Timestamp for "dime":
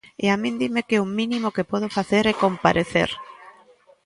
0.61-0.81